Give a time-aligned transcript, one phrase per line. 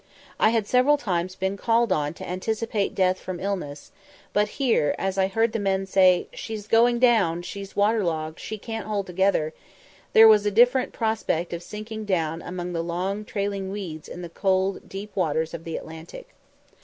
[0.39, 3.91] I had several times been called on to anticipate death from illness;
[4.33, 8.39] but here, as I heard the men outside say, "She's going down, she's water logged,
[8.39, 9.53] she can't hold together,"
[10.13, 14.29] there was a different prospect of sinking down among the long trailing weeds in the
[14.29, 16.29] cold, deep waters of the Atlantic.